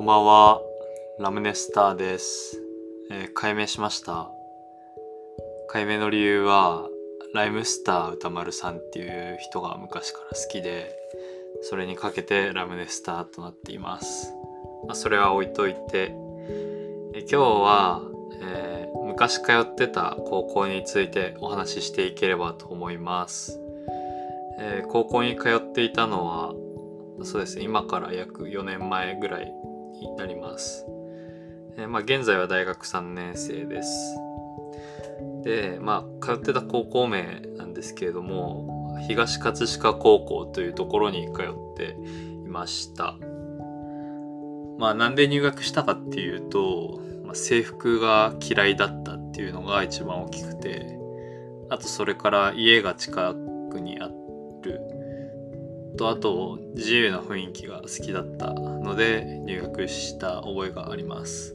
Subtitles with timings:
[0.00, 0.62] こんばんは、
[1.18, 2.58] ラムネスターです。
[3.10, 4.30] えー解明しました。
[5.68, 6.88] 解明の理由は、
[7.34, 10.96] ライムスター歌丸さんっていう人が昔から好きで、
[11.60, 14.32] それにかけてラムネスターとなっています。
[14.86, 16.14] まあ、それは置いといて、
[17.12, 18.00] え今日は、
[18.40, 23.60] えー昔通ってた高校についてお話ししていければと思います。
[24.58, 26.54] えー高校に通っていたのは、
[27.22, 29.52] そうですね、今から約4年前ぐらい
[30.00, 30.86] になります。
[31.76, 34.16] えーまあ、現在は大学3年生です。
[35.42, 41.96] で、まあ、通ってた高校名なんですけれども、東葛飾高校というところに通って
[42.44, 43.16] いました。
[44.78, 50.98] まあ、なんで入学したかっていうと、まあ、制服が嫌いだったっていうのが一番大きくて、
[51.68, 53.34] あとそれから家が近
[53.70, 54.10] くにあ
[54.62, 54.80] る
[55.96, 61.54] とあと自由な雰囲気が好きだったので入学した覚えがあります。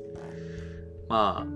[1.07, 1.47] まあ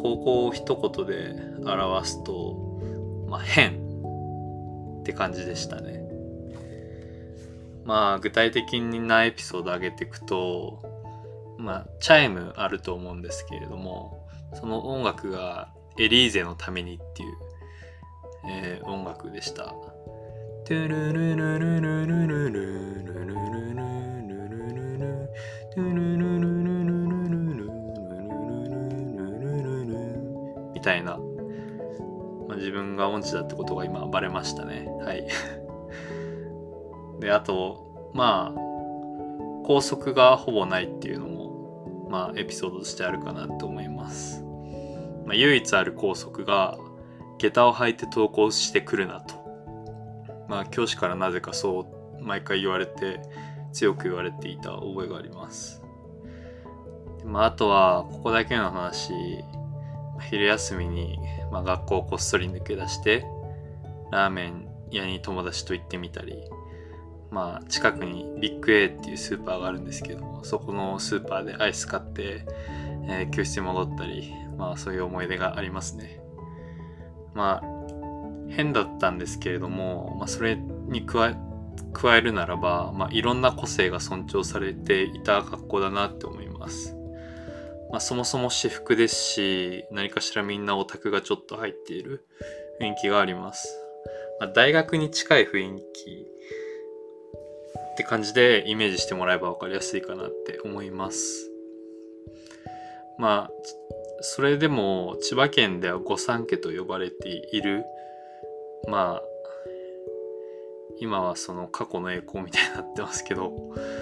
[0.00, 6.02] 高校を一言で表すとまあ変って感じでしたね。
[7.84, 10.82] まあ具体的なエピソード挙げていくと
[11.58, 17.34] まあチャイムあると思うんですけれどもその音楽がエリーゼのためにっていう、
[18.48, 19.74] えー音楽でした。
[20.68, 23.94] トゥルルルルルルルルルルルルルル
[24.68, 25.30] ルル
[25.74, 27.72] トゥルルルルルルルルルル
[29.08, 31.16] ルルルルみたいな、
[32.46, 34.86] まあ、自分が音痴だってことが今バレましたね。
[35.00, 35.26] はい。
[37.20, 38.58] であとまあ
[39.66, 44.44] 校則がほぼないっていうのもまあエピソードとしてあるかなと思います、
[45.24, 46.76] まあ、唯一ある校則が
[47.38, 49.37] 下駄を履いて登校してくるなと。
[50.48, 51.80] まあ教師からなぜかそ
[52.20, 53.20] う毎回言われて
[53.72, 55.82] 強く言われていた覚えがあります。
[57.18, 59.12] でまあ、あとはここだけの話
[60.30, 61.18] 昼休みに、
[61.52, 63.24] まあ、学校をこっそり抜け出して
[64.10, 66.50] ラーメン屋に友達と行ってみたり
[67.30, 72.44] まあ近くにビッグ A っていうスーパーがあるんですけどもそこのスーパーでアイス買って、
[73.08, 76.20] えー教室に戻ったりまあそういう思い出がありますね。
[77.34, 77.77] まあ
[78.50, 81.36] 変だったんですけれども、まあ、それに加え
[81.92, 86.94] 加えるならば、まあ、いろんな個性が尊重されていた学校だなって思います。
[87.90, 92.26] まあ、そもそも私服ですし何かしらみんなオタクがちょっと入っている
[92.80, 93.68] 雰囲気があります。
[94.40, 96.26] まあ、大学に近い雰囲気
[97.92, 101.50] って感じでイメージしてもらえば分かりやすいかなって思います。
[103.18, 103.52] まあ
[104.20, 107.84] それでも千葉県では御三家と呼ばれている
[108.86, 109.22] まあ
[111.00, 113.52] 今はその過去の栄光みたいになってますけど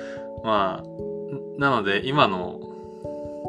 [0.45, 2.61] まあなので今の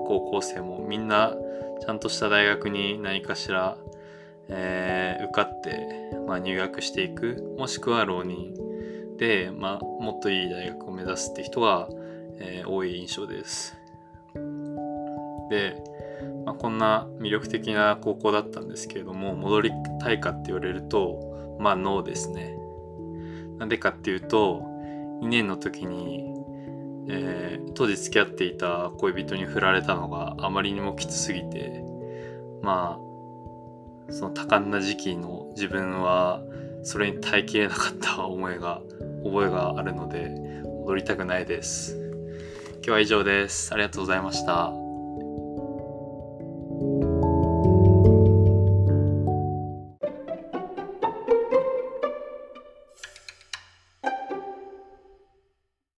[0.07, 1.35] 高校生もみんな
[1.81, 3.77] ちゃんとした大学に何かしら、
[4.47, 8.53] えー受かって、まあ、入学していくもしくは浪人
[9.17, 11.89] で、まあ、もっといい大学を目指すって人が、
[12.39, 13.75] えー多い印象です。
[15.49, 15.75] で、
[16.47, 22.57] まあ、こんな魅力的な高校だったんですけれども戻りたいかって言われるとまあノーですね。
[23.57, 24.61] なんでかっていうと
[25.21, 26.23] 2年の時に、
[27.09, 31.83] えー当時付き合っていた恋人に振られたのがあまりにもきつすぎて
[32.63, 32.97] ま
[34.09, 36.41] あその多感な時期の自分は
[36.81, 38.81] それに耐えきれなかった思いが
[39.23, 40.29] 覚えがあるので
[40.63, 41.95] 戻りたくないです。
[42.77, 43.71] 今日は以上です。
[43.73, 44.86] ありがとうございました。